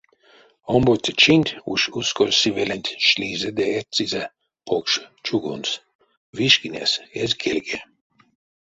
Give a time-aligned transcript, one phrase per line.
[0.73, 4.23] Омбоце чинть уш ускозь сывеленть шлизе ды эцизе
[4.67, 4.91] покш
[5.25, 5.69] чугунс—
[6.37, 7.79] вишкинес эзь кельге.